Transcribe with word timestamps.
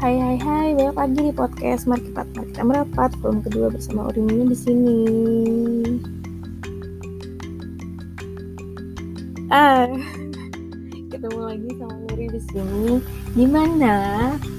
Hai 0.00 0.16
hai 0.16 0.40
hai, 0.40 0.68
balik 0.72 0.96
lagi 0.96 1.20
di 1.28 1.32
podcast 1.36 1.84
Markipat 1.84 2.32
Markita 2.32 2.64
Merapat 2.64 3.12
Volume 3.20 3.44
kedua 3.44 3.68
bersama 3.68 4.08
Urimini 4.08 4.48
di 4.48 4.56
sini. 4.56 5.00
Ah, 9.52 9.84
ketemu 11.12 11.40
lagi 11.44 11.68
sama 11.76 12.00
Nuri 12.00 12.32
di 12.32 12.40
sini. 12.48 13.04
Di 13.36 13.44
mana 13.44 13.96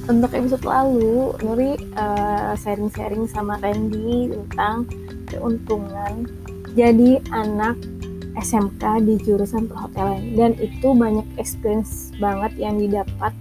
untuk 0.05 0.29
episode 0.29 0.61
lalu 0.61 1.33
Nuri 1.41 1.73
uh, 1.97 2.53
sharing-sharing 2.53 3.25
sama 3.25 3.57
Randy 3.65 4.29
tentang 4.29 4.85
keuntungan 5.25 6.29
jadi 6.77 7.17
anak 7.33 7.81
SMK 8.37 9.09
di 9.09 9.17
jurusan 9.25 9.65
perhotelan 9.65 10.37
dan 10.37 10.53
itu 10.61 10.93
banyak 10.93 11.25
experience 11.41 12.13
banget 12.21 12.53
yang 12.61 12.77
didapat 12.77 13.33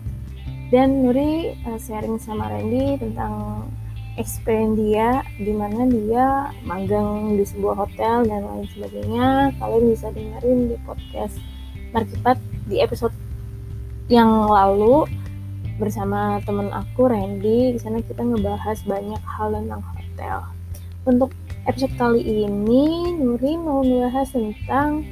dan 0.71 1.03
Nuri 1.03 1.59
uh, 1.67 1.79
sharing 1.83 2.17
sama 2.23 2.47
Randy 2.47 2.95
tentang 3.03 3.67
experience 4.15 4.79
dia 4.79 5.23
di 5.39 5.51
mana 5.51 5.87
dia 5.91 6.55
magang 6.63 7.35
di 7.35 7.43
sebuah 7.43 7.87
hotel 7.87 8.27
dan 8.27 8.47
lain 8.47 8.67
sebagainya. 8.71 9.51
Kalian 9.59 9.85
bisa 9.91 10.07
dengerin 10.15 10.71
di 10.71 10.77
podcast 10.87 11.35
Markipat 11.91 12.39
di 12.71 12.79
episode 12.79 13.15
yang 14.07 14.31
lalu 14.47 15.11
bersama 15.83 16.39
temen 16.47 16.71
aku 16.71 17.11
Randy. 17.11 17.75
Di 17.75 17.79
sana 17.83 17.99
kita 17.99 18.23
ngebahas 18.23 18.79
banyak 18.87 19.23
hal 19.27 19.51
tentang 19.51 19.83
hotel. 19.83 20.39
Untuk 21.03 21.35
episode 21.67 21.95
kali 21.99 22.23
ini 22.23 23.11
Nuri 23.19 23.59
mau 23.59 23.83
ngebahas 23.83 24.31
tentang 24.31 25.03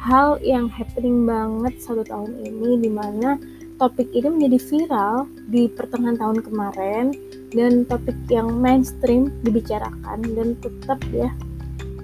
hal 0.00 0.40
yang 0.40 0.72
happening 0.72 1.28
banget 1.28 1.80
satu 1.84 2.00
tahun 2.04 2.32
ini 2.44 2.80
di 2.80 2.90
mana 2.92 3.36
topik 3.84 4.08
ini 4.16 4.32
menjadi 4.32 4.58
viral 4.64 5.28
di 5.52 5.68
pertengahan 5.68 6.16
tahun 6.16 6.38
kemarin 6.40 7.04
dan 7.52 7.84
topik 7.84 8.16
yang 8.32 8.48
mainstream 8.56 9.28
dibicarakan 9.44 10.24
dan 10.24 10.56
tetap 10.64 10.96
ya 11.12 11.28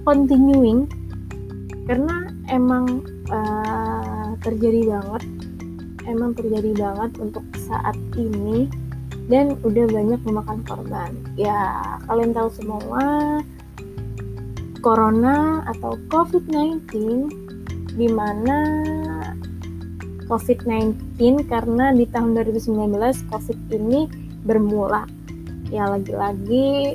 continuing. 0.04 0.84
Karena 1.88 2.28
emang 2.52 3.00
uh, 3.32 4.36
terjadi 4.44 4.92
banget 4.92 5.24
emang 6.04 6.36
terjadi 6.36 6.76
banget 6.76 7.16
untuk 7.16 7.44
saat 7.64 7.96
ini 8.12 8.68
dan 9.32 9.56
udah 9.64 9.88
banyak 9.88 10.20
memakan 10.20 10.60
korban. 10.68 11.16
Ya 11.40 11.96
kalian 12.04 12.36
tahu 12.36 12.52
semua 12.60 13.40
corona 14.84 15.64
atau 15.64 15.96
covid-19 16.12 16.84
di 17.96 18.08
mana 18.12 18.58
COVID-19 20.30 21.50
karena 21.50 21.90
di 21.90 22.06
tahun 22.06 22.38
2019 22.38 22.94
COVID 23.34 23.58
ini 23.74 24.06
bermula. 24.46 25.02
Ya 25.74 25.90
lagi-lagi 25.90 26.94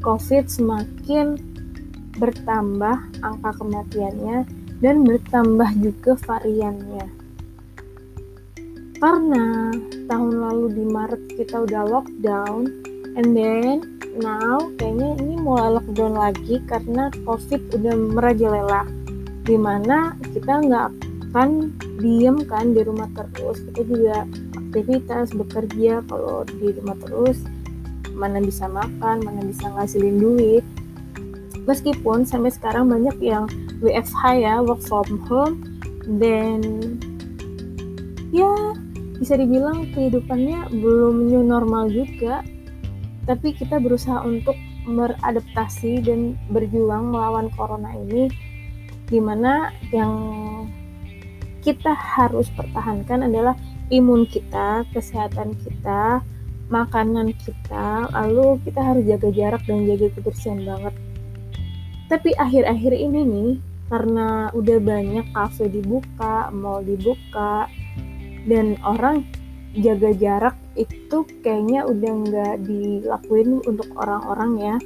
COVID 0.00 0.48
semakin 0.48 1.36
bertambah 2.16 2.96
angka 3.20 3.50
kematiannya 3.60 4.48
dan 4.80 5.04
bertambah 5.04 5.70
juga 5.78 6.16
variannya. 6.24 7.06
Karena 8.98 9.70
tahun 10.10 10.32
lalu 10.42 10.66
di 10.74 10.84
Maret 10.88 11.22
kita 11.38 11.68
udah 11.68 11.82
lockdown 11.86 12.66
and 13.14 13.36
then 13.36 13.84
now 14.18 14.58
kayaknya 14.80 15.14
ini 15.22 15.34
mulai 15.38 15.78
lockdown 15.78 16.18
lagi 16.18 16.58
karena 16.66 17.12
COVID 17.22 17.78
udah 17.78 17.94
merajalela 17.94 18.82
di 19.46 19.54
mana 19.54 20.18
kita 20.34 20.66
nggak 20.66 20.90
kan 21.30 21.70
diem 21.98 22.46
kan 22.46 22.72
di 22.72 22.86
rumah 22.86 23.10
terus 23.12 23.58
kita 23.70 23.82
juga 23.82 24.16
aktivitas 24.54 25.34
bekerja. 25.34 26.06
Kalau 26.06 26.46
di 26.46 26.70
rumah 26.78 26.96
terus 27.02 27.42
mana 28.14 28.42
bisa 28.42 28.66
makan 28.70 29.22
mana 29.22 29.42
bisa 29.42 29.66
ngasilin 29.74 30.16
duit. 30.18 30.64
Meskipun 31.68 32.24
sampai 32.24 32.48
sekarang 32.48 32.88
banyak 32.88 33.18
yang 33.20 33.44
WFH 33.84 34.22
ya 34.40 34.54
work 34.64 34.80
from 34.86 35.20
home. 35.28 35.60
Dan 36.08 36.64
ya 38.32 38.48
bisa 39.20 39.36
dibilang 39.36 39.92
kehidupannya 39.92 40.72
belum 40.72 41.28
new 41.28 41.44
normal 41.44 41.92
juga. 41.92 42.40
Tapi 43.28 43.52
kita 43.52 43.76
berusaha 43.76 44.24
untuk 44.24 44.56
beradaptasi 44.88 46.00
dan 46.00 46.40
berjuang 46.48 47.12
melawan 47.12 47.52
corona 47.52 47.92
ini. 47.92 48.32
Di 49.08 49.20
mana 49.20 49.72
yang 49.92 50.16
kita 51.68 51.92
harus 51.92 52.48
pertahankan 52.56 53.28
adalah 53.28 53.52
imun 53.92 54.24
kita, 54.24 54.88
kesehatan 54.96 55.52
kita, 55.60 56.24
makanan 56.72 57.36
kita, 57.36 58.08
lalu 58.08 58.56
kita 58.64 58.80
harus 58.80 59.04
jaga 59.04 59.28
jarak 59.28 59.60
dan 59.68 59.84
jaga 59.84 60.08
kebersihan 60.16 60.64
banget. 60.64 60.96
Tapi 62.08 62.32
akhir-akhir 62.40 62.92
ini 62.96 63.20
nih, 63.20 63.52
karena 63.92 64.48
udah 64.56 64.80
banyak 64.80 65.28
kafe 65.36 65.68
dibuka, 65.68 66.48
mall 66.56 66.80
dibuka, 66.80 67.68
dan 68.48 68.80
orang 68.80 69.28
jaga 69.76 70.16
jarak 70.16 70.56
itu 70.72 71.20
kayaknya 71.44 71.84
udah 71.84 72.12
nggak 72.24 72.56
dilakuin 72.64 73.60
untuk 73.68 73.92
orang-orang 74.00 74.52
ya 74.56 74.76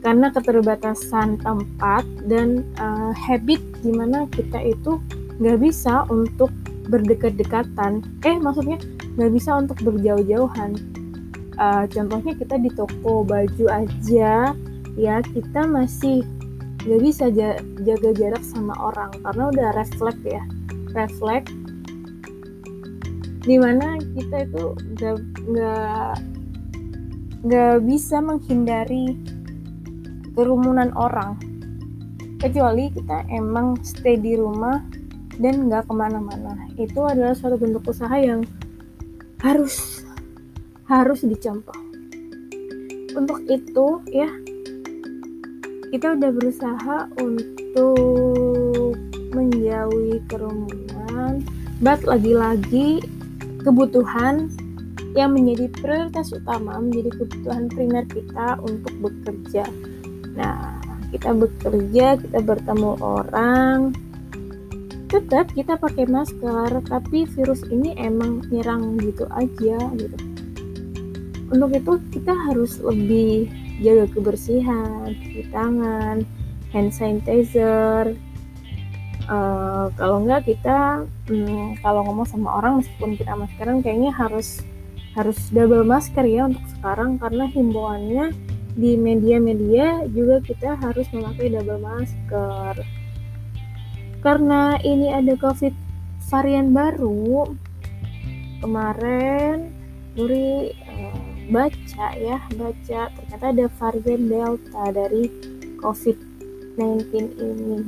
karena 0.00 0.30
keterbatasan 0.30 1.36
tempat 1.42 2.06
dan 2.30 2.62
uh, 2.78 3.10
habit 3.10 3.58
di 3.82 3.90
mana 3.90 4.24
kita 4.30 4.62
itu 4.62 5.02
nggak 5.40 5.58
bisa 5.60 6.08
untuk 6.08 6.48
berdekat-dekatan. 6.88 8.00
Eh 8.24 8.36
maksudnya 8.38 8.78
nggak 9.18 9.32
bisa 9.34 9.58
untuk 9.58 9.78
berjauh-jauhan. 9.82 10.78
Uh, 11.56 11.88
contohnya 11.88 12.36
kita 12.36 12.60
di 12.60 12.68
toko 12.76 13.24
baju 13.24 13.64
aja 13.72 14.52
ya 15.00 15.16
kita 15.24 15.64
masih 15.64 16.20
nggak 16.84 17.00
bisa 17.00 17.32
jaga 17.84 18.10
jarak 18.14 18.44
sama 18.44 18.76
orang. 18.80 19.10
Karena 19.24 19.44
udah 19.52 19.68
refleks 19.76 20.22
ya 20.24 20.42
refleks. 20.94 21.52
Di 23.46 23.56
mana 23.62 23.98
kita 24.18 24.46
itu 24.48 24.64
nggak 24.96 25.16
nggak 25.46 26.14
nggak 27.46 27.76
bisa 27.86 28.16
menghindari 28.18 29.14
kerumunan 30.34 30.92
orang. 30.96 31.38
Kecuali 32.36 32.92
kita 32.92 33.24
emang 33.32 33.80
stay 33.80 34.20
di 34.20 34.36
rumah 34.36 34.76
dan 35.40 35.68
nggak 35.68 35.88
ke 35.88 35.92
mana-mana. 35.92 36.56
Itu 36.76 37.04
adalah 37.04 37.32
suatu 37.36 37.60
bentuk 37.60 37.84
usaha 37.88 38.14
yang 38.16 38.44
harus 39.40 40.02
harus 40.86 41.20
dicontoh 41.26 41.86
untuk 43.16 43.40
itu 43.48 43.86
ya 44.12 44.28
kita 45.90 46.14
udah 46.14 46.30
berusaha 46.30 46.96
untuk 47.18 48.94
menjauhi 49.32 50.20
kerumunan 50.28 51.40
but 51.80 52.00
lagi-lagi 52.04 53.00
kebutuhan 53.64 54.52
yang 55.16 55.32
menjadi 55.32 55.72
prioritas 55.80 56.28
utama 56.36 56.76
menjadi 56.76 57.10
kebutuhan 57.16 57.72
primer 57.72 58.04
kita 58.04 58.60
untuk 58.60 58.92
bekerja. 59.00 59.64
Nah 60.36 60.76
kita 61.08 61.32
bekerja 61.32 62.20
kita 62.20 62.38
bertemu 62.44 63.00
orang 63.00 63.96
tetap 65.06 65.46
kita 65.54 65.78
pakai 65.78 66.10
masker 66.10 66.82
tapi 66.90 67.26
virus 67.30 67.62
ini 67.70 67.94
emang 67.94 68.42
nyerang 68.50 68.98
gitu 68.98 69.26
aja 69.30 69.78
gitu. 69.94 70.18
Untuk 71.46 71.70
itu 71.78 71.92
kita 72.10 72.34
harus 72.34 72.82
lebih 72.82 73.46
jaga 73.78 74.10
kebersihan 74.10 75.14
cuci 75.14 75.46
tangan 75.54 76.26
hand 76.74 76.90
sanitizer. 76.90 78.18
Uh, 79.26 79.90
kalau 79.98 80.22
enggak 80.22 80.46
kita 80.46 81.02
hmm, 81.26 81.78
kalau 81.82 82.06
ngomong 82.06 82.26
sama 82.30 82.62
orang 82.62 82.78
meskipun 82.78 83.18
kita 83.18 83.34
maskeran 83.34 83.82
kayaknya 83.82 84.14
harus 84.14 84.62
harus 85.18 85.50
double 85.50 85.82
masker 85.82 86.22
ya 86.22 86.46
untuk 86.46 86.62
sekarang 86.78 87.18
karena 87.18 87.50
himbauannya 87.50 88.30
di 88.78 88.94
media-media 88.94 90.06
juga 90.14 90.38
kita 90.46 90.78
harus 90.78 91.10
memakai 91.10 91.50
double 91.50 91.82
masker 91.82 92.86
karena 94.26 94.74
ini 94.82 95.14
ada 95.14 95.38
covid 95.38 95.70
varian 96.26 96.74
baru 96.74 97.46
kemarin 98.58 99.70
Nuri 100.18 100.74
uh, 100.74 101.20
baca 101.54 102.06
ya 102.18 102.42
baca. 102.58 103.00
Ternyata 103.14 103.46
ada 103.54 103.66
varian 103.78 104.22
delta 104.26 104.84
dari 104.90 105.30
covid 105.78 106.18
19 106.74 107.38
ini. 107.38 107.78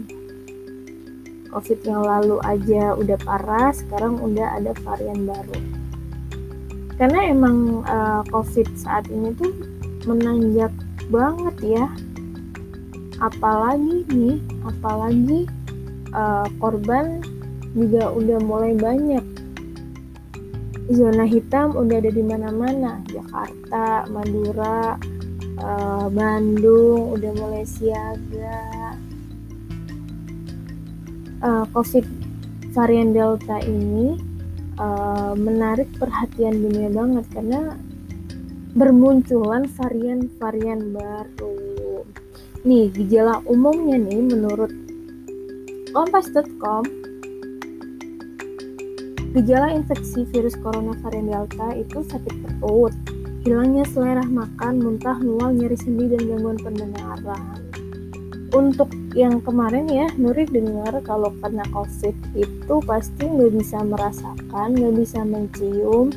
Covid 1.50 1.78
yang 1.82 2.06
lalu 2.06 2.38
aja 2.46 2.94
udah 2.94 3.18
parah 3.24 3.74
sekarang 3.74 4.22
udah 4.22 4.62
ada 4.62 4.70
varian 4.86 5.26
baru. 5.26 5.58
Karena 7.00 7.34
emang 7.34 7.82
uh, 7.82 8.22
covid 8.30 8.68
saat 8.78 9.10
ini 9.10 9.34
tuh 9.34 9.50
menanjak 10.06 10.70
banget 11.10 11.56
ya. 11.80 11.86
Apalagi 13.18 14.06
nih 14.12 14.38
apalagi 14.62 15.57
uh, 16.14 16.46
korban 16.62 17.20
juga 17.76 18.12
udah 18.12 18.38
mulai 18.42 18.72
banyak. 18.76 19.24
Zona 20.88 21.28
hitam 21.28 21.76
udah 21.76 22.00
ada 22.00 22.08
di 22.08 22.24
mana-mana. 22.24 23.04
Jakarta 23.12 24.08
Madura 24.08 24.96
uh, 25.60 26.06
Bandung 26.08 27.12
udah 27.12 27.32
mulai 27.36 27.64
siaga. 27.68 28.96
Uh, 31.38 31.64
COVID 31.70 32.02
varian 32.74 33.14
Delta 33.14 33.62
ini 33.62 34.18
uh, 34.80 35.36
menarik 35.36 35.86
perhatian 36.00 36.56
dunia 36.56 36.88
banget 36.90 37.24
karena 37.30 37.76
bermunculan 38.74 39.68
varian-varian 39.76 40.94
baru. 40.94 42.02
Nih, 42.66 42.90
gejala 42.90 43.42
umumnya 43.46 43.98
nih 43.98 44.22
menurut 44.24 44.87
kompas.com 45.92 46.84
Gejala 49.36 49.76
infeksi 49.76 50.24
virus 50.32 50.56
corona 50.58 50.96
varian 51.04 51.28
Delta 51.28 51.76
itu 51.76 52.00
sakit 52.00 52.34
perut, 52.58 52.96
hilangnya 53.44 53.84
selera 53.92 54.24
makan, 54.24 54.80
muntah, 54.80 55.20
mual, 55.20 55.52
nyeri 55.52 55.76
sendi, 55.76 56.08
dan 56.08 56.26
gangguan 56.26 56.58
pendengaran. 56.58 57.60
Untuk 58.56 58.88
yang 59.12 59.44
kemarin 59.44 59.84
ya, 59.92 60.08
Nuri 60.16 60.48
dengar 60.48 60.96
kalau 61.04 61.28
kena 61.44 61.62
COVID 61.76 62.16
itu 62.40 62.74
pasti 62.88 63.28
nggak 63.28 63.52
bisa 63.52 63.84
merasakan, 63.84 64.68
nggak 64.72 64.94
bisa 64.96 65.20
mencium, 65.20 66.08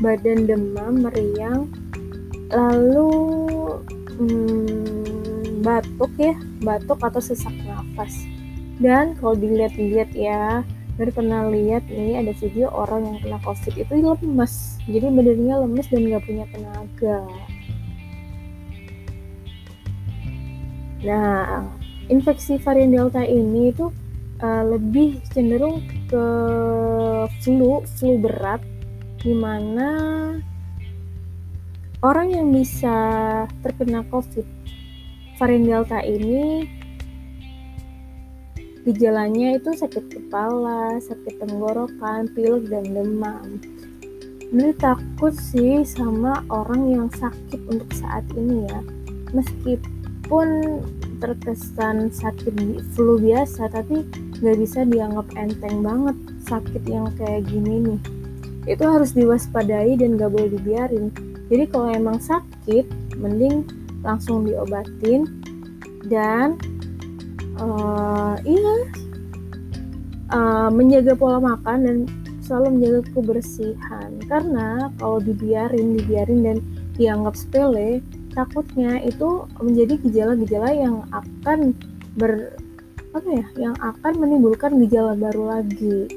badan 0.00 0.48
demam, 0.48 1.04
meriang, 1.04 1.68
lalu 2.50 3.12
hmm, 4.16 5.60
batuk 5.66 6.12
ya 6.14 6.34
batuk 6.62 7.02
atau 7.02 7.18
sesak 7.18 7.52
nafas 7.66 8.14
dan 8.82 9.16
kalau 9.16 9.34
dilihat-lihat 9.36 10.12
ya 10.12 10.60
dari 10.96 11.12
pernah 11.12 11.48
lihat 11.52 11.84
nih 11.88 12.20
ada 12.20 12.32
video 12.36 12.72
orang 12.72 13.04
yang 13.04 13.16
kena 13.20 13.38
covid 13.44 13.74
itu 13.76 13.92
lemes. 13.92 14.80
Jadi 14.88 15.06
badannya 15.12 15.54
lemes 15.64 15.86
dan 15.92 16.02
nggak 16.08 16.24
punya 16.24 16.44
tenaga. 16.52 17.18
Nah 21.04 21.68
infeksi 22.08 22.56
varian 22.60 22.92
delta 22.92 23.22
ini 23.24 23.72
itu 23.72 23.92
uh, 24.40 24.64
lebih 24.64 25.20
cenderung 25.32 25.84
ke 26.08 26.26
flu 27.40 27.84
flu 27.84 28.12
berat 28.20 28.60
di 29.20 29.32
mana 29.34 29.90
orang 32.04 32.30
yang 32.30 32.48
bisa 32.52 32.96
terkena 33.64 34.04
COVID 34.12 34.46
varian 35.40 35.64
Delta 35.66 36.00
ini 36.04 36.68
gejalanya 38.86 39.58
itu 39.58 39.74
sakit 39.74 40.06
kepala, 40.06 40.96
sakit 41.02 41.42
tenggorokan, 41.42 42.30
pilek 42.30 42.70
dan 42.70 42.86
demam. 42.94 43.58
Ini 44.46 44.78
takut 44.78 45.34
sih 45.34 45.82
sama 45.82 46.46
orang 46.54 46.82
yang 46.94 47.08
sakit 47.10 47.60
untuk 47.66 47.90
saat 47.98 48.22
ini 48.38 48.70
ya. 48.70 48.80
Meskipun 49.34 50.48
terkesan 51.18 52.14
sakit 52.14 52.54
flu 52.94 53.18
biasa, 53.18 53.74
tapi 53.74 54.06
nggak 54.38 54.56
bisa 54.62 54.86
dianggap 54.86 55.26
enteng 55.34 55.82
banget 55.82 56.16
sakit 56.46 56.86
yang 56.86 57.10
kayak 57.18 57.42
gini 57.50 57.82
nih. 57.82 58.00
Itu 58.70 58.86
harus 58.86 59.12
diwaspadai 59.18 59.98
dan 59.98 60.14
nggak 60.14 60.30
boleh 60.30 60.50
dibiarin 60.54 61.10
jadi 61.46 61.64
kalau 61.70 61.88
emang 61.94 62.18
sakit 62.18 62.86
mending 63.18 63.66
langsung 64.02 64.46
diobatin 64.46 65.26
dan 66.10 66.58
uh, 67.60 68.34
iya. 68.44 68.74
Uh, 70.26 70.68
menjaga 70.74 71.14
pola 71.14 71.38
makan 71.38 71.78
dan 71.86 71.98
selalu 72.42 72.78
menjaga 72.78 73.00
kebersihan. 73.14 74.10
Karena 74.26 74.90
kalau 74.98 75.18
dibiarin 75.22 75.98
dibiarin 75.98 76.40
dan 76.42 76.58
dianggap 76.96 77.34
sepele 77.38 78.00
takutnya 78.36 79.00
itu 79.00 79.48
menjadi 79.58 79.96
gejala-gejala 80.04 80.68
yang 80.76 80.96
akan 81.10 81.72
ber 82.20 82.52
apa 83.16 83.28
ya 83.32 83.46
yang 83.70 83.76
akan 83.80 84.12
menimbulkan 84.20 84.76
gejala 84.86 85.16
baru 85.16 85.58
lagi. 85.58 86.10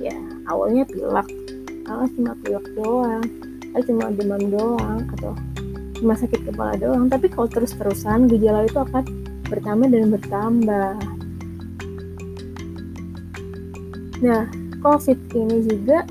Ya 0.00 0.16
awalnya 0.48 0.88
pilek. 0.88 1.28
Alas 1.90 2.10
cuma 2.14 2.38
pilek 2.38 2.66
doang 2.78 3.26
eh, 3.74 3.82
cuma 3.86 4.10
demam 4.10 4.42
doang 4.50 5.06
atau 5.18 5.32
cuma 5.98 6.16
sakit 6.16 6.40
kepala 6.48 6.74
doang. 6.80 7.06
Tapi 7.06 7.28
kalau 7.30 7.46
terus-terusan 7.50 8.26
gejala 8.30 8.66
itu 8.66 8.78
akan 8.80 9.04
bertambah 9.50 9.88
dan 9.90 10.14
bertambah. 10.14 10.94
Nah 14.22 14.46
covid 14.80 15.18
ini 15.34 15.66
juga 15.66 16.06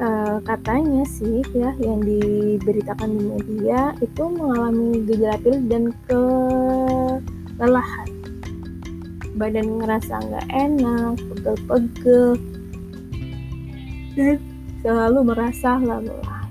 uh, 0.00 0.42
katanya 0.44 1.04
sih 1.06 1.44
ya 1.54 1.70
yang 1.78 2.02
diberitakan 2.02 3.16
di 3.16 3.22
media 3.24 3.94
itu 4.02 4.22
mengalami 4.26 5.04
gejala 5.06 5.38
pilek 5.40 5.62
dan 5.70 5.84
kelelahan. 7.56 8.10
Badan 9.38 9.80
ngerasa 9.80 10.20
nggak 10.20 10.46
enak 10.52 11.16
pegel-pegel 11.16 12.36
dan 14.18 14.36
selalu 14.84 15.20
merasa 15.32 15.80
lelah. 15.80 16.44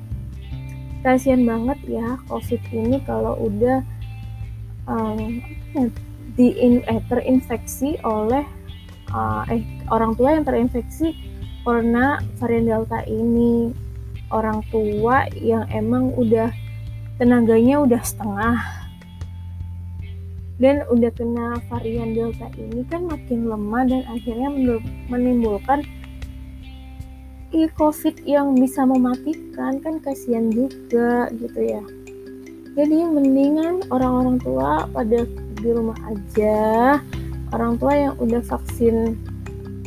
Kasihan 0.99 1.45
banget 1.45 1.79
ya 1.85 2.17
covid 2.27 2.59
ini 2.73 2.97
kalau 3.07 3.37
udah 3.39 3.81
um, 4.89 5.39
di 6.35 6.53
in, 6.59 6.85
eh, 6.85 7.01
terinfeksi 7.07 7.97
oleh 8.05 8.45
uh, 9.13 9.43
eh 9.49 9.63
orang 9.89 10.13
tua 10.13 10.37
yang 10.37 10.45
terinfeksi 10.45 11.15
karena 11.63 12.21
varian 12.41 12.65
delta 12.65 12.99
ini. 13.05 13.73
Orang 14.29 14.61
tua 14.69 15.25
yang 15.41 15.65
emang 15.73 16.13
udah 16.13 16.53
tenaganya 17.17 17.81
udah 17.81 18.01
setengah. 18.05 18.57
Dan 20.59 20.83
udah 20.91 21.09
kena 21.15 21.57
varian 21.71 22.13
delta 22.13 22.51
ini 22.59 22.83
kan 22.91 23.07
makin 23.07 23.47
lemah 23.47 23.87
dan 23.87 24.03
akhirnya 24.11 24.51
menimbulkan 25.07 25.87
i 27.55 27.65
covid 27.73 28.21
yang 28.27 28.53
bisa 28.53 28.85
mematikan. 28.85 29.81
Kan 29.81 29.97
kasihan 30.03 30.53
juga 30.53 31.31
gitu 31.33 31.59
ya. 31.63 31.81
Jadi 32.77 33.01
mendingan 33.01 33.89
orang-orang 33.89 34.37
tua 34.39 34.85
pada 34.93 35.25
di 35.59 35.69
rumah 35.71 35.99
aja. 36.07 36.97
Orang 37.49 37.81
tua 37.81 37.93
yang 37.93 38.15
udah 38.21 38.41
vaksin 38.45 39.17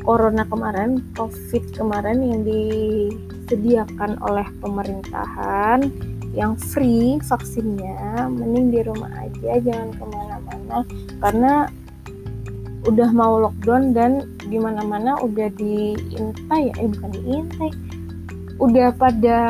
corona 0.02 0.42
kemarin 0.50 0.98
covid 1.14 1.62
kemarin 1.78 2.18
yang 2.26 2.42
disediakan 2.42 4.18
oleh 4.18 4.46
pemerintahan 4.58 5.86
yang 6.32 6.58
free 6.58 7.20
vaksinnya 7.22 8.26
mending 8.26 8.72
di 8.72 8.80
rumah 8.82 9.12
aja 9.20 9.60
jangan 9.62 9.90
ke 9.94 10.04
mana-mana. 10.10 10.78
Karena 11.22 11.52
udah 12.82 13.10
mau 13.14 13.38
lockdown 13.38 13.94
dan 13.94 14.26
di 14.50 14.58
mana-mana 14.58 15.14
udah 15.22 15.48
diintai 15.54 16.74
eh 16.74 16.88
bukan 16.90 17.10
diintai 17.14 17.70
udah 18.58 18.90
pada 18.98 19.40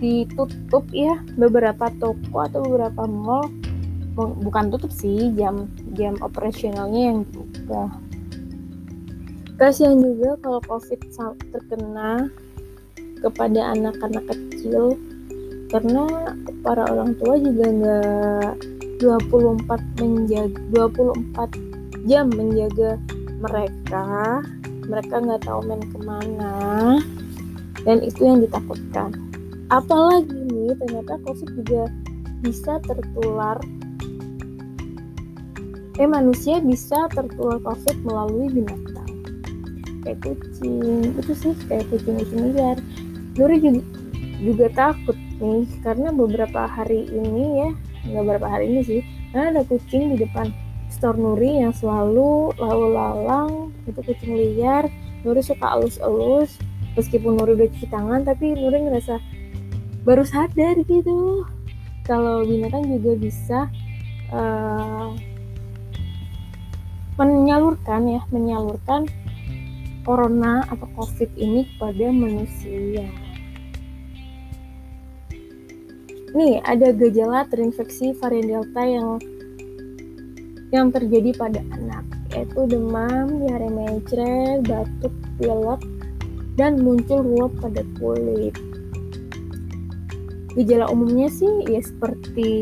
ditutup 0.00 0.82
ya 0.90 1.20
beberapa 1.36 1.92
toko 2.00 2.48
atau 2.48 2.64
beberapa 2.64 3.04
mall 3.04 3.52
bukan 4.16 4.68
tutup 4.68 4.92
sih 4.92 5.32
jam 5.36 5.68
jam 5.96 6.20
operasionalnya 6.20 7.00
yang 7.12 7.18
dibuka 7.28 7.88
kasihan 9.62 9.94
juga 10.02 10.34
kalau 10.42 10.58
covid 10.66 11.00
terkena 11.54 12.26
kepada 13.22 13.78
anak-anak 13.78 14.24
kecil. 14.26 14.98
Karena 15.70 16.04
para 16.60 16.84
orang 16.90 17.16
tua 17.16 17.38
juga 17.38 17.64
nggak 17.70 18.52
24 19.00 20.02
menjaga 20.02 20.60
24 20.74 22.10
jam 22.10 22.26
menjaga 22.34 22.98
mereka. 23.40 24.06
Mereka 24.82 25.14
nggak 25.14 25.42
tahu 25.46 25.60
main 25.64 25.80
ke 25.80 25.98
mana. 26.02 26.54
Dan 27.86 28.02
itu 28.02 28.20
yang 28.26 28.42
ditakutkan. 28.42 29.14
Apalagi 29.70 30.36
nih 30.52 30.74
ternyata 30.76 31.16
covid 31.22 31.48
juga 31.64 31.82
bisa 32.42 32.82
tertular 32.82 33.56
eh 36.02 36.10
manusia 36.10 36.58
bisa 36.58 37.06
tertular 37.14 37.62
covid 37.62 37.96
melalui 38.02 38.50
binatang. 38.50 39.10
Kayak 40.02 40.18
kucing. 40.26 41.14
Itu 41.14 41.32
sih 41.38 41.54
kayak 41.70 41.86
kucing 41.94 42.18
kucing 42.18 42.58
liar 42.58 42.78
Nuri 43.38 43.62
juga 43.62 43.82
juga 44.42 44.66
takut 44.74 45.14
nih 45.38 45.64
karena 45.86 46.10
beberapa 46.10 46.66
hari 46.66 47.06
ini 47.06 47.62
ya 47.62 47.70
nggak 48.10 48.24
berapa 48.34 48.46
hari 48.50 48.64
ini 48.74 48.80
sih 48.82 49.00
karena 49.30 49.54
ada 49.54 49.62
kucing 49.70 50.12
di 50.12 50.26
depan 50.26 50.50
store 50.90 51.14
Nuri 51.14 51.62
yang 51.62 51.70
selalu 51.70 52.50
lalu 52.58 52.86
lalang. 52.98 53.70
Itu 53.86 54.02
kucing 54.02 54.34
liar. 54.34 54.90
Nuri 55.22 55.38
suka 55.38 55.78
elus-elus 55.78 56.58
meskipun 56.98 57.38
Nuri 57.38 57.54
udah 57.54 57.68
cuci 57.70 57.86
tangan 57.88 58.26
tapi 58.26 58.58
Nuri 58.58 58.90
ngerasa 58.90 59.22
baru 60.02 60.26
sadar 60.26 60.82
gitu. 60.82 61.46
Kalau 62.02 62.42
binatang 62.42 62.90
juga 62.90 63.14
bisa 63.14 63.58
uh, 64.34 65.14
menyalurkan 67.20 68.08
ya 68.08 68.20
menyalurkan 68.32 69.08
corona 70.02 70.66
atau 70.66 70.88
covid 70.98 71.30
ini 71.38 71.68
kepada 71.74 72.10
manusia. 72.10 73.06
Nih 76.32 76.64
ada 76.64 76.96
gejala 76.96 77.44
terinfeksi 77.52 78.16
varian 78.16 78.48
delta 78.48 78.82
yang 78.82 79.20
yang 80.72 80.88
terjadi 80.88 81.36
pada 81.36 81.60
anak 81.76 82.04
yaitu 82.32 82.64
demam, 82.64 83.44
diare 83.44 83.68
mencret, 83.68 84.64
batuk, 84.64 85.12
pilek, 85.36 85.80
dan 86.56 86.80
muncul 86.80 87.20
ruam 87.20 87.52
pada 87.60 87.84
kulit. 88.00 88.56
Gejala 90.56 90.88
umumnya 90.88 91.28
sih 91.28 91.64
ya 91.68 91.80
seperti 91.80 92.52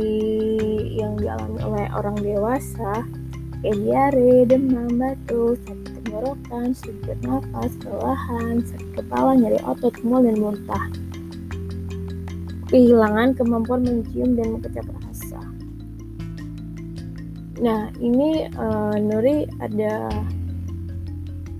yang 0.94 1.18
dialami 1.18 1.58
oleh 1.62 1.86
orang 1.94 2.18
dewasa, 2.18 3.06
kayak 3.60 3.76
diare, 3.84 4.32
demam, 4.48 4.88
batuk, 4.96 5.60
sakit 5.68 5.92
tenggorokan, 6.00 6.72
sulit 6.72 7.20
nafas, 7.20 7.72
kelelahan, 7.84 8.64
sakit 8.64 8.90
kepala, 8.96 9.36
nyeri 9.36 9.60
otot, 9.68 9.94
mual, 10.00 10.24
dan 10.24 10.40
muntah. 10.40 10.84
Kehilangan 12.72 13.36
kemampuan 13.36 13.84
mencium 13.84 14.38
dan 14.38 14.56
mengucap 14.56 14.86
rasa. 15.04 15.42
Nah, 17.60 17.92
ini 18.00 18.48
uh, 18.56 18.96
Nuri 18.96 19.44
ada 19.60 20.08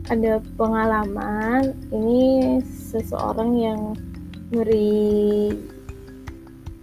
ada 0.09 0.41
pengalaman. 0.57 1.77
Ini 1.93 2.59
seseorang 2.65 3.51
yang 3.61 3.81
Nuri 4.51 5.53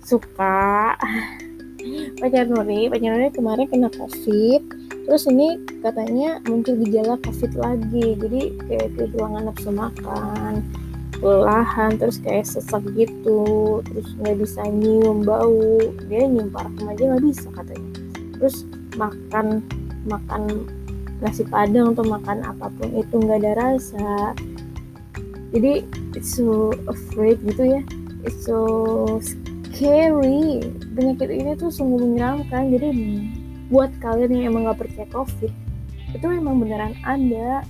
suka 0.06 0.96
pacar 2.22 2.48
Nuri 2.48 2.88
pacar 2.88 3.12
Nuri 3.12 3.28
kemarin 3.36 3.68
kena 3.68 3.92
covid 3.92 4.76
terus 5.08 5.24
ini 5.32 5.56
katanya 5.80 6.44
muncul 6.46 6.76
gejala 6.84 7.16
covid 7.24 7.56
lagi. 7.56 8.20
Jadi 8.20 8.42
kayak 8.68 8.88
kehilangan 9.00 9.48
nafsu 9.48 9.72
makan 9.72 10.68
kelelahan 11.18 11.98
terus 11.98 12.22
kayak 12.22 12.46
sesak 12.46 12.84
gitu. 12.94 13.80
Terus 13.88 14.08
nggak 14.20 14.38
bisa 14.44 14.62
nyium 14.68 15.24
bau. 15.24 15.80
Dia 16.12 16.28
nyium 16.28 16.52
parfum 16.52 16.92
aja 16.92 17.16
nggak 17.16 17.24
bisa 17.24 17.48
katanya. 17.56 17.90
Terus 18.38 18.68
makan 19.00 19.64
makan 20.06 20.44
nasi 21.18 21.42
padang 21.48 21.98
atau 21.98 22.06
makan 22.06 22.46
apa 22.46 22.70
pun 22.78 22.90
itu 22.94 23.16
nggak 23.18 23.42
ada 23.42 23.54
rasa. 23.58 24.36
Jadi 25.56 25.88
it's 26.14 26.36
so 26.36 26.76
afraid 26.92 27.40
gitu 27.48 27.80
ya. 27.80 27.82
It's 28.28 28.44
so 28.44 28.60
scary. 29.24 30.62
Penyakit 30.94 31.30
ini 31.32 31.56
tuh 31.56 31.72
sungguh 31.72 32.04
menyeramkan. 32.04 32.70
Jadi 32.76 32.88
buat 33.68 33.92
kalian 34.00 34.32
yang 34.32 34.56
emang 34.56 34.72
gak 34.72 34.88
percaya 34.88 35.08
covid 35.12 35.52
itu 36.16 36.26
memang 36.26 36.64
beneran 36.64 36.96
ada. 37.04 37.64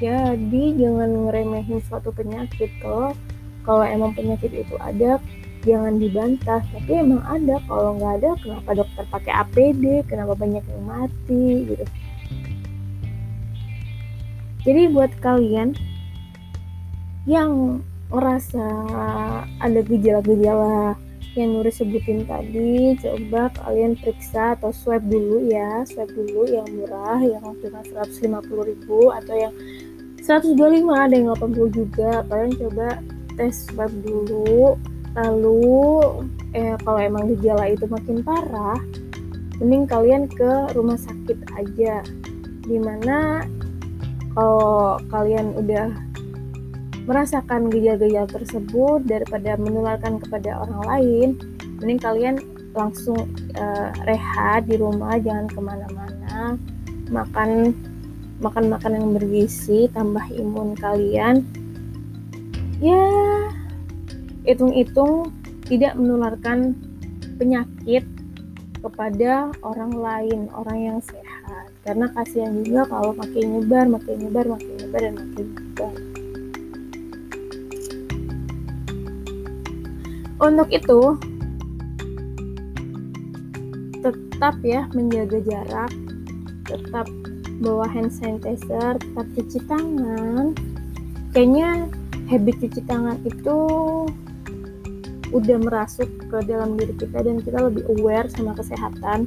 Jadi 0.00 0.74
jangan 0.74 1.28
ngeremehin 1.28 1.78
suatu 1.86 2.10
penyakit 2.10 2.66
kalau 2.82 3.14
kalau 3.62 3.84
emang 3.86 4.12
penyakit 4.12 4.50
itu 4.50 4.74
ada 4.80 5.22
jangan 5.62 5.96
dibantah. 6.00 6.60
Tapi 6.60 6.92
emang 6.98 7.22
ada. 7.24 7.60
Kalau 7.68 7.96
nggak 7.96 8.12
ada 8.20 8.30
kenapa 8.42 8.70
dokter 8.74 9.04
pakai 9.12 9.32
APD 9.32 9.84
kenapa 10.08 10.34
banyak 10.34 10.64
yang 10.64 10.84
mati 10.84 11.46
gitu. 11.70 11.84
Jadi 14.64 14.82
buat 14.90 15.12
kalian 15.20 15.76
yang 17.28 17.84
merasa 18.08 18.64
ada 19.60 19.80
gejala-gejala 19.84 20.96
yang 21.34 21.58
Nuri 21.58 21.70
sebutin 21.74 22.22
tadi 22.30 22.94
coba 23.02 23.50
kalian 23.58 23.98
periksa 23.98 24.54
atau 24.54 24.70
swab 24.70 25.02
dulu 25.10 25.50
ya. 25.50 25.82
Swab 25.82 26.10
dulu 26.14 26.46
yang 26.46 26.66
murah 26.70 27.18
yang 27.18 27.42
cuma 27.58 27.82
150 27.82 28.70
ribu 28.70 29.10
atau 29.10 29.34
yang 29.34 29.54
125 30.22 30.56
ada 30.94 31.14
yang 31.14 31.28
80 31.34 31.74
juga. 31.74 32.10
Kalian 32.30 32.52
coba 32.54 32.86
tes 33.34 33.66
swab 33.66 33.90
dulu. 34.06 34.78
Lalu 35.14 35.74
eh 36.54 36.78
kalau 36.86 37.00
emang 37.02 37.34
gejala 37.34 37.70
itu 37.70 37.86
makin 37.90 38.22
parah 38.22 38.78
mending 39.58 39.86
kalian 39.86 40.26
ke 40.30 40.70
rumah 40.74 40.98
sakit 40.98 41.38
aja. 41.58 42.02
Di 42.62 42.78
mana 42.78 43.42
kalau 44.34 44.98
kalian 45.10 45.54
udah 45.54 45.94
merasakan 47.04 47.68
gejala-gejala 47.68 48.28
tersebut 48.28 49.04
daripada 49.04 49.60
menularkan 49.60 50.16
kepada 50.20 50.64
orang 50.64 50.82
lain 50.88 51.28
mending 51.80 52.00
kalian 52.00 52.36
langsung 52.72 53.28
uh, 53.60 53.88
rehat 54.08 54.66
di 54.66 54.80
rumah 54.80 55.20
jangan 55.20 55.46
ke 55.46 55.60
mana-mana 55.60 56.56
makan 57.12 57.76
makan 58.42 58.72
makan 58.72 58.92
yang 58.98 59.08
bergizi 59.14 59.86
tambah 59.94 60.24
imun 60.34 60.74
kalian. 60.78 61.44
Ya 62.82 63.04
hitung-hitung 64.44 65.32
tidak 65.64 65.96
menularkan 65.96 66.76
penyakit 67.40 68.04
kepada 68.84 69.48
orang 69.64 69.96
lain 69.96 70.40
orang 70.52 70.78
yang 70.92 70.98
sehat. 71.00 71.72
Karena 71.86 72.10
kasihan 72.12 72.52
juga 72.64 72.84
kalau 72.88 73.16
makin 73.16 73.60
nyebar 73.60 73.86
makin 73.88 74.16
nyebar 74.28 74.44
makin 74.48 74.72
nyebar 74.80 75.00
dan 75.00 75.14
makin 75.16 75.46
nyebar 75.56 76.13
untuk 80.44 80.68
itu 80.68 81.00
tetap 84.04 84.60
ya 84.60 84.84
menjaga 84.92 85.40
jarak 85.40 85.92
tetap 86.68 87.08
bawa 87.64 87.88
hand 87.88 88.12
sanitizer 88.12 89.00
tetap 89.00 89.26
cuci 89.36 89.58
tangan. 89.64 90.52
Kayaknya 91.32 91.88
habit 92.28 92.56
cuci 92.60 92.80
tangan 92.84 93.18
itu 93.24 93.58
udah 95.34 95.58
merasuk 95.58 96.06
ke 96.30 96.38
dalam 96.46 96.76
diri 96.76 96.94
kita 96.94 97.24
dan 97.24 97.40
kita 97.40 97.58
lebih 97.58 97.82
aware 97.96 98.28
sama 98.30 98.52
kesehatan. 98.54 99.26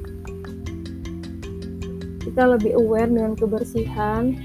Kita 2.22 2.44
lebih 2.46 2.78
aware 2.78 3.10
dengan 3.10 3.34
kebersihan 3.34 4.36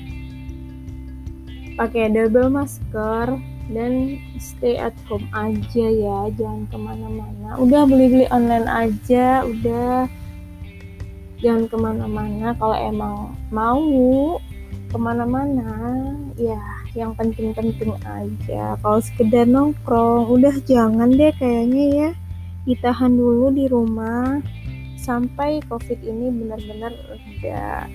pakai 1.77 2.13
double 2.13 2.53
masker 2.53 3.52
dan 3.71 4.19
stay 4.43 4.75
at 4.75 4.97
home 5.07 5.29
aja 5.31 5.87
ya 5.87 6.19
jangan 6.35 6.67
ke 6.67 6.77
mana-mana. 6.79 7.55
Udah 7.61 7.87
beli-beli 7.87 8.27
online 8.35 8.67
aja 8.67 9.47
udah. 9.47 10.11
Jangan 11.43 11.67
ke 11.71 11.77
mana-mana 11.79 12.55
kalau 12.59 12.77
emang 12.79 13.15
mau 13.55 13.83
ke 14.91 14.97
mana-mana. 14.99 15.71
Ya 16.35 16.59
yang 16.99 17.15
penting-penting 17.15 17.95
aja. 18.03 18.75
Kalau 18.83 18.99
sekedar 18.99 19.47
nongkrong 19.47 20.27
udah 20.33 20.55
jangan 20.67 21.15
deh 21.15 21.31
kayaknya 21.39 21.85
ya. 21.91 22.11
Ditahan 22.63 23.15
dulu 23.15 23.51
di 23.51 23.67
rumah 23.67 24.39
sampai 25.03 25.59
covid 25.67 25.99
ini 25.99 26.31
benar-benar 26.31 26.95
reda 27.11 27.91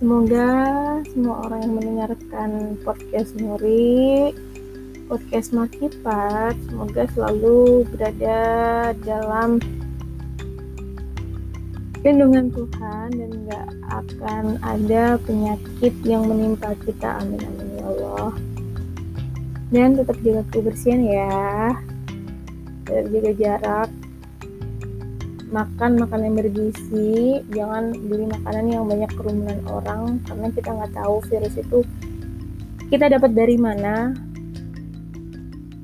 Semoga 0.00 0.48
semua 1.12 1.44
orang 1.44 1.60
yang 1.60 1.74
mendengarkan 1.76 2.72
podcast 2.88 3.36
Nuri, 3.36 4.32
podcast 5.12 5.52
Makipat, 5.52 6.56
semoga 6.72 7.04
selalu 7.12 7.84
berada 7.92 8.40
dalam 9.04 9.60
lindungan 12.00 12.48
Tuhan 12.48 13.12
dan 13.12 13.30
nggak 13.44 13.68
akan 13.92 14.44
ada 14.64 15.20
penyakit 15.20 15.92
yang 16.08 16.24
menimpa 16.24 16.72
kita. 16.80 17.20
Amin 17.20 17.44
amin 17.44 17.68
ya 17.76 17.84
Allah. 17.84 18.32
Dan 19.68 20.00
tetap 20.00 20.16
jaga 20.24 20.48
kebersihan 20.48 21.04
ya. 21.04 21.76
Tetap 22.88 23.04
jaga 23.04 23.30
jarak 23.36 23.99
makan 25.50 25.98
makan 25.98 26.20
yang 26.30 26.34
bergizi 26.38 27.42
jangan 27.50 27.90
beli 28.06 28.30
makanan 28.30 28.70
yang 28.70 28.84
banyak 28.86 29.10
kerumunan 29.18 29.60
orang 29.66 30.22
karena 30.22 30.46
kita 30.54 30.70
nggak 30.70 30.94
tahu 30.94 31.18
virus 31.26 31.54
itu 31.58 31.82
kita 32.90 33.06
dapat 33.06 33.30
dari 33.38 33.54
mana. 33.54 34.10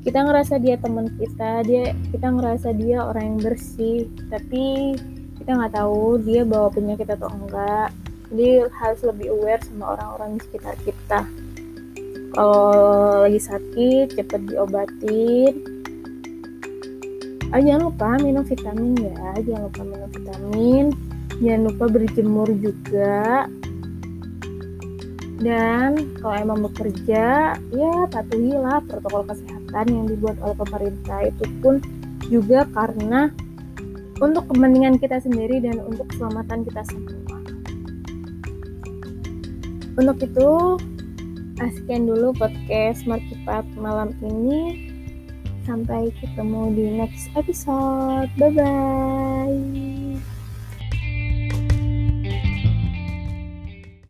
Kita 0.02 0.22
ngerasa 0.22 0.58
dia 0.62 0.78
teman 0.78 1.10
kita 1.18 1.66
dia 1.66 1.94
kita 2.14 2.30
ngerasa 2.30 2.74
dia 2.74 3.02
orang 3.02 3.34
yang 3.34 3.38
bersih 3.42 4.06
tapi 4.30 4.94
kita 5.38 5.50
nggak 5.54 5.74
tahu 5.74 6.18
dia 6.22 6.42
bawa 6.46 6.70
penyakit 6.70 7.10
atau 7.10 7.30
enggak. 7.30 7.90
Jadi 8.30 8.70
harus 8.70 9.00
lebih 9.06 9.34
aware 9.38 9.62
sama 9.62 9.94
orang-orang 9.98 10.38
di 10.38 10.40
sekitar 10.46 10.74
kita. 10.82 11.20
Kalau 12.34 13.22
lagi 13.22 13.38
sakit 13.38 14.06
cepat 14.18 14.40
diobatin 14.50 15.75
oh, 17.56 17.64
jangan 17.64 17.82
lupa 17.88 18.08
minum 18.20 18.44
vitamin 18.44 18.92
ya. 19.00 19.28
Jangan 19.40 19.62
lupa 19.72 19.82
minum 19.88 20.08
vitamin. 20.12 20.84
Jangan 21.40 21.62
lupa 21.72 21.84
berjemur 21.88 22.48
juga. 22.60 23.48
Dan 25.40 26.16
kalau 26.20 26.36
emang 26.36 26.60
bekerja 26.68 27.56
ya 27.56 27.92
patuhilah 28.12 28.80
protokol 28.88 29.24
kesehatan 29.24 29.86
yang 29.88 30.04
dibuat 30.04 30.36
oleh 30.44 30.56
pemerintah. 30.56 31.18
Itu 31.32 31.44
pun 31.64 31.80
juga 32.28 32.68
karena 32.76 33.32
untuk 34.20 34.48
kepentingan 34.52 35.00
kita 35.00 35.20
sendiri 35.20 35.60
dan 35.60 35.80
untuk 35.80 36.08
keselamatan 36.12 36.64
kita 36.64 36.82
semua. 36.88 37.36
Untuk 39.96 40.16
itu 40.20 40.50
sekian 41.56 42.04
dulu 42.04 42.36
podcast 42.36 43.08
Markipat 43.08 43.64
malam 43.80 44.12
ini 44.20 44.85
sampai 45.66 46.14
ketemu 46.22 46.62
di 46.72 46.84
next 47.02 47.26
episode. 47.34 48.30
Bye 48.38 48.54
bye 48.54 49.95